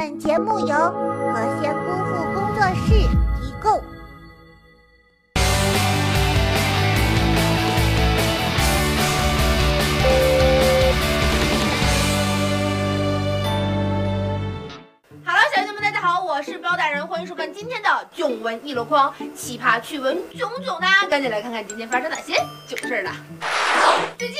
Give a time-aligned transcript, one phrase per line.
[0.00, 2.94] 本节目由和仙姑父工作室
[3.40, 3.82] 提供。
[15.24, 22.34] Hello，小姐们，大家好，我是包大人，欢迎收看今天的囧闻一箩筐，奇葩趣闻囧囧的，赶紧来看看今天发生哪些
[22.68, 23.10] 囧事儿了。
[24.16, 24.37] 最近，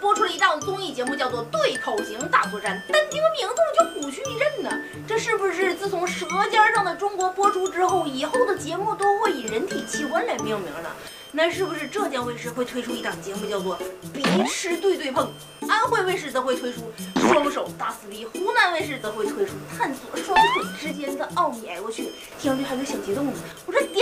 [0.00, 4.70] 播出了一档综艺节目，叫做《对口型大作战》，单听名字我就虎躯一震呢。
[5.06, 10.90] 这是不是自从《舌尖上的中国》播出之后，以后的节目都会以人体器官来命名呢？
[11.30, 13.78] 那是不是浙江卫视会推出一档节目，叫做
[14.12, 15.30] 《鼻吃对对碰》？
[15.70, 16.80] 安徽卫视则会推出
[17.28, 21.68] 《双手大撕逼》，湖南卫视则会推出探索双腿之间的奥秘。
[21.68, 22.08] 哎，我去，
[22.40, 23.32] 听上去还有点小激动呢。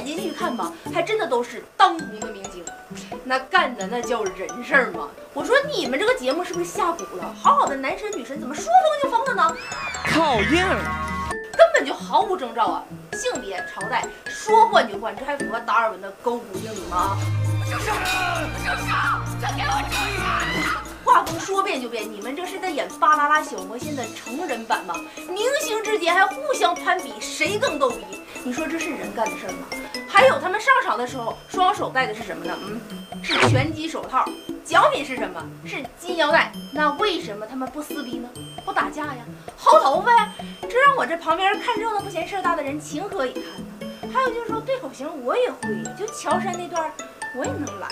[0.00, 2.64] 点进去一看吧，还真的都是当红的明星，
[3.24, 5.08] 那干的那叫人事儿吗？
[5.34, 7.34] 我说你们这个节目是不是下蛊了？
[7.40, 9.56] 好好的男神女神怎么说疯就疯了呢？
[10.06, 10.80] 靠硬儿，
[11.52, 12.84] 根本就毫无征兆啊！
[13.12, 17.18] 性别、朝代说换就换，这还符合达尔文的勾股定理吗？
[17.66, 17.92] 住手！
[17.92, 18.94] 住手！
[19.40, 20.80] 快给我住手！
[21.04, 24.94] 画风说变就变，你们这是在演《巴啦啦小魔仙》的成人版吗？
[25.28, 28.19] 明星之间还互相攀比，谁更逗逼？
[28.42, 29.66] 你说这是人干的事儿吗？
[30.08, 32.56] 还有他们上场的时候，双手戴的是什么呢？
[32.62, 32.80] 嗯，
[33.22, 34.24] 是拳击手套。
[34.64, 35.42] 奖品是什么？
[35.66, 36.50] 是金腰带。
[36.72, 38.28] 那为什么他们不撕逼呢？
[38.64, 39.24] 不打架呀？
[39.58, 40.32] 薅头发呀？
[40.62, 44.10] 这让我这旁边看热闹不嫌事儿大的人情何以堪呢？
[44.12, 45.58] 还有就是说对口型我也会，
[45.98, 46.90] 就乔杉那段
[47.36, 47.88] 我也能来。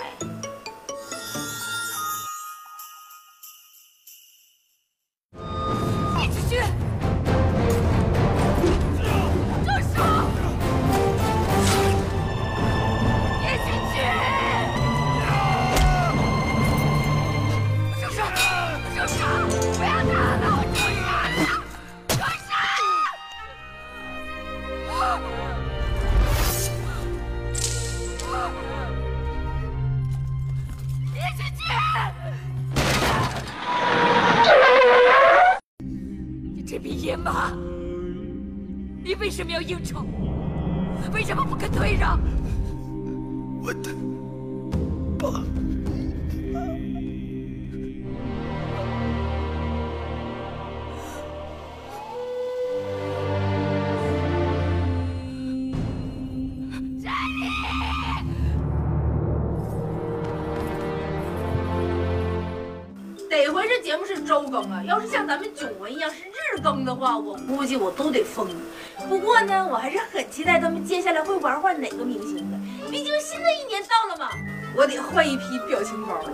[36.80, 37.50] 这匹野马，
[39.02, 40.06] 你为什么要应酬？
[41.12, 42.20] 为什么不肯退让？
[43.60, 43.90] 我的
[45.18, 45.42] 爸，
[63.28, 68.48] 得回这节目是周更啊，要是像咱们囧文一样是日更的话，我估计我都得疯。
[69.08, 72.58] 不过呢，我还是很期待他们接下来会玩换哪个明星的，
[72.90, 74.30] 毕竟新的一年到了嘛，
[74.74, 76.30] 我得换一批表情包了。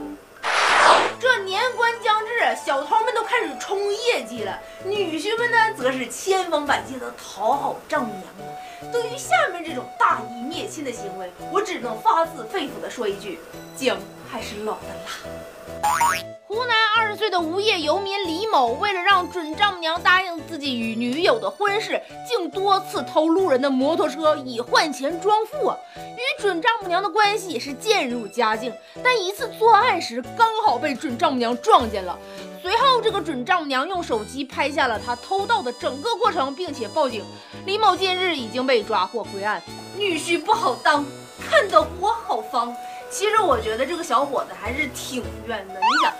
[1.18, 8.92] 这年关将至，小偷们都开始冲业绩了，女婿们呢，则是千方百计的讨好丈母娘。
[8.92, 13.40] 对于下面这种大义灭亲的行为，我只能发自肺腑的说一句：
[13.74, 13.96] 姜
[14.30, 16.33] 还是老的辣。
[16.54, 25.74] 湖南二十岁的无业游民李某，为了让准丈母娘答应自己与女友的婚事，竟多次偷路人的摩托车以换钱装富！
[25.96, 28.72] 与准丈母娘的关系也是渐入佳境，
[29.02, 32.16] 但一次作案时刚好被准丈母娘撞见了。
[32.62, 37.24] 随后，这个准丈母娘用手机拍下了他偷盗的整个过程，并且报警。
[37.66, 39.60] 李某近日已经被抓获归案。
[39.98, 41.04] 女婿不好当，
[41.50, 42.72] 看得我好慌。
[43.10, 45.74] 其实我觉得这个小伙子还是挺冤的。
[45.74, 46.12] 你想，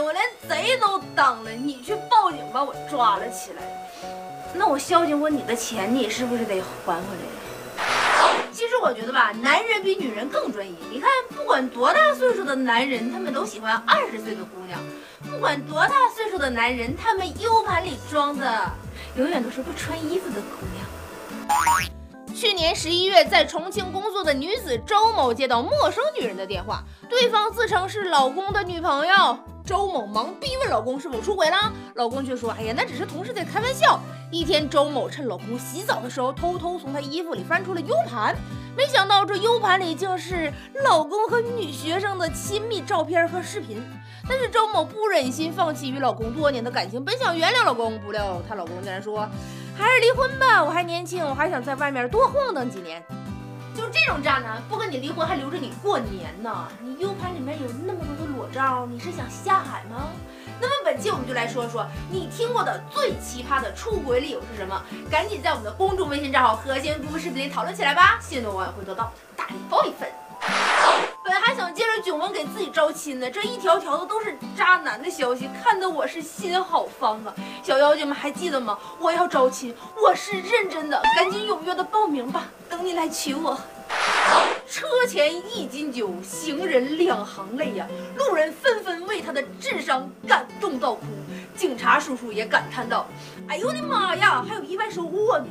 [0.00, 3.62] 我连贼都当了，你去报警把我抓了起来，
[4.54, 7.38] 那我孝敬过你的钱，你是不是得还回来呀？
[8.52, 10.74] 其实我觉得吧，男人比女人更专一。
[10.90, 14.78] 你看，不管多大岁数的男人，他们都喜欢二十岁的姑娘；
[15.30, 18.70] 不管多大岁数的男人，他们 U 盘里装的
[19.16, 20.86] 永远都是不穿衣服的姑娘。
[22.34, 29.38] 去年十一月，在重庆工作的女子周某接到陌生女人的电话，对方自称是老公的女朋友。
[29.64, 34.00] 周某忙逼问老公是否出轨了，老公却说：“哎呀，那只是同事在开玩笑。”
[34.32, 38.34] 一天，周某趁老公洗澡的时候，偷偷从他衣服里翻出了 U 盘，
[38.76, 40.52] 没想到这 U 盘里竟是
[40.84, 43.80] 老公和女学生的亲密照片和视频。
[44.28, 49.28] 但是周某不忍心放弃与老公多年的感情，本想原谅老公，不料她老公竟然说
[49.76, 53.04] ：“还是离婚吧，我还年轻，我还想在外面多晃荡几年。”
[53.74, 56.68] 就这种渣男，不跟你离婚还留着你过年呢？
[56.80, 60.10] 你 U 盘里面有那么多的裸照，你是想下海吗？
[60.60, 64.80] 那么本期我们就来说说你听过的最奇葩的出轨理由是什么？
[65.10, 68.18] 赶紧在我们的公众微信账号“和谐姑父视频”里讨论起来吧！
[68.20, 70.08] 幸运的网友会得到大礼包一份。
[71.52, 77.34] 本本还想借着囧文给自己招亲呢，这一条条的都是渣男的消息，看得我是心好慌啊！
[77.62, 78.78] 小妖精们还记得吗？
[78.98, 83.58] 我要招亲，我是认真的，赶紧踊跃的报名吧，等你来娶我。
[84.66, 87.86] 车前一斤酒，行人两行泪呀！
[88.16, 91.02] 路人纷纷为他的智商感动到哭，
[91.54, 93.06] 警察叔叔也感叹道
[93.46, 95.46] ：“哎呦我的妈呀，还有意外收获呢！”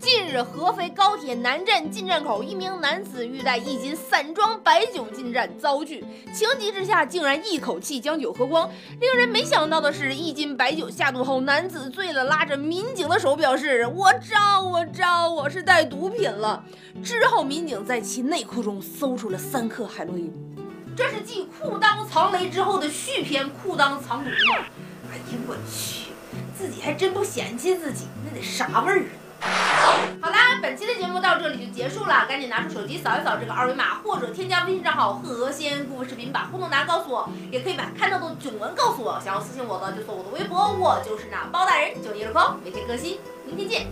[0.00, 6.02] 近日，合肥高铁南站进站口，一名男子欲带一斤散装白酒进站，遭拒，
[6.32, 8.68] 情急之下竟然一口气将酒喝光。
[8.98, 16.64] 令人没想到的是，一斤白酒下肚后，男子醉了，拉着民警的手表示：“我招，我招，我是带毒品了。”
[17.04, 20.32] 之后，民警在其内裤中搜出了三克海洛因。
[20.96, 24.64] 这是继裤裆藏雷之后的续篇《裤裆藏毒》吗？
[25.12, 26.10] 哎呀，我去，
[26.56, 29.04] 自己还真不嫌弃自己，那得啥味儿啊？
[30.20, 39.20] 好啦，本期的节目到这里就结束了，赶紧拿出手机扫一扫这个二维码，或者添加微信账号“和仙姑视频”，把互动答案告诉我，也可以把看到的囧文告诉我。
[39.24, 43.86] 想要私信我的就搜我的微博，我就是那包大人，九一日空，每天更新，明天见。